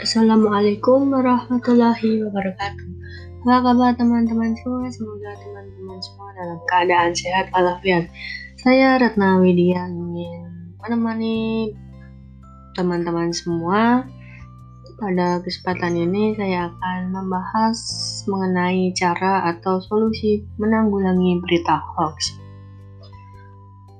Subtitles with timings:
[0.00, 2.88] Assalamualaikum warahmatullahi wabarakatuh.
[3.44, 4.88] Apa kabar teman-teman semua?
[4.88, 8.08] Semoga teman-teman semua dalam keadaan sehat walafiat.
[8.64, 11.68] Saya Ratna Widya ingin menemani
[12.72, 14.08] teman-teman semua.
[14.96, 17.76] Pada kesempatan ini saya akan membahas
[18.24, 22.39] mengenai cara atau solusi menanggulangi berita hoax.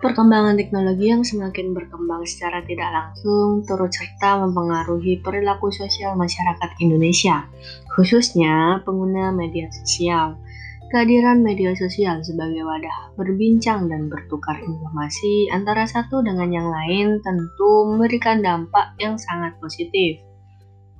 [0.00, 7.44] Perkembangan teknologi yang semakin berkembang secara tidak langsung turut serta mempengaruhi perilaku sosial masyarakat Indonesia,
[7.92, 10.40] khususnya pengguna media sosial.
[10.88, 17.92] Kehadiran media sosial sebagai wadah berbincang dan bertukar informasi antara satu dengan yang lain tentu
[17.92, 20.29] memberikan dampak yang sangat positif.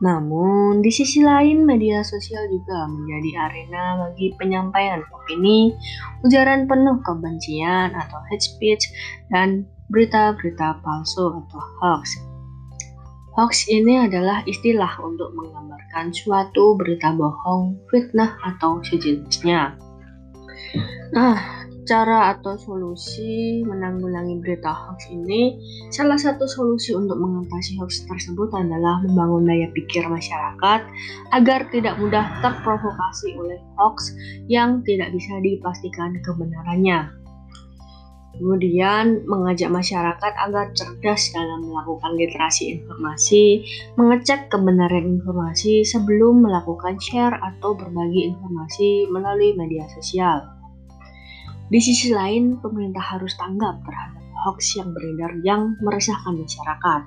[0.01, 5.77] Namun, di sisi lain, media sosial juga menjadi arena bagi penyampaian opini,
[6.25, 8.89] ujaran penuh kebencian atau hate speech,
[9.29, 12.17] dan berita-berita palsu atau hoax.
[13.37, 19.77] Hoax ini adalah istilah untuk menggambarkan suatu berita bohong, fitnah, atau sejenisnya.
[21.13, 21.60] Nah,
[21.91, 25.59] cara atau solusi menanggulangi berita hoax ini,
[25.91, 30.87] salah satu solusi untuk mengatasi hoax tersebut adalah membangun daya pikir masyarakat
[31.35, 34.15] agar tidak mudah terprovokasi oleh hoax
[34.47, 37.11] yang tidak bisa dipastikan kebenarannya.
[38.39, 43.67] Kemudian mengajak masyarakat agar cerdas dalam melakukan literasi informasi,
[43.99, 50.60] mengecek kebenaran informasi sebelum melakukan share atau berbagi informasi melalui media sosial.
[51.71, 57.03] Di sisi lain, pemerintah harus tanggap terhadap hoax yang beredar yang meresahkan masyarakat.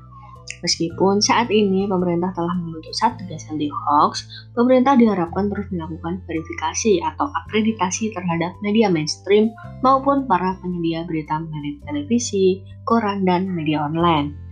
[0.63, 4.23] Meskipun saat ini pemerintah telah membentuk Satgas anti hoax,
[4.55, 9.51] pemerintah diharapkan terus melakukan verifikasi atau akreditasi terhadap media mainstream
[9.83, 14.42] maupun para penyedia berita melalui televisi, koran, dan media online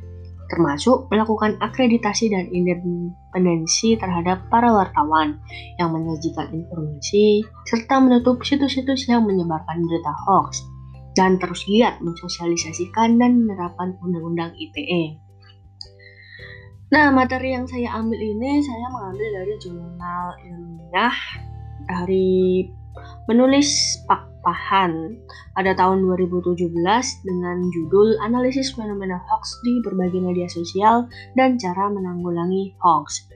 [0.52, 5.40] termasuk melakukan akreditasi dan independensi terhadap para wartawan
[5.80, 10.60] yang menyajikan informasi, serta menutup situs-situs yang menyebarkan berita hoax,
[11.16, 15.16] dan terus giat mensosialisasikan dan menerapkan Undang-Undang ITE.
[16.92, 21.18] Nah, materi yang saya ambil ini saya mengambil dari jurnal ilmiah
[21.88, 22.68] dari
[23.32, 25.18] menulis Pak Pahan
[25.54, 26.74] pada tahun 2017
[27.26, 31.06] dengan judul Analisis Fenomena Hoax di Berbagai Media Sosial
[31.38, 33.30] dan Cara Menanggulangi Hoax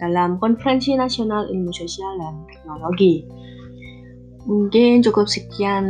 [0.00, 3.28] dalam Konferensi Nasional Ilmu Sosial dan Teknologi.
[4.48, 5.84] Mungkin cukup sekian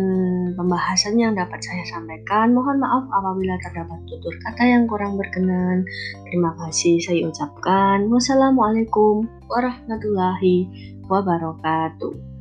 [0.59, 2.51] pembahasan yang dapat saya sampaikan.
[2.51, 5.87] Mohon maaf apabila terdapat tutur kata yang kurang berkenan.
[6.27, 8.11] Terima kasih saya ucapkan.
[8.11, 10.67] Wassalamualaikum warahmatullahi
[11.07, 12.40] wabarakatuh.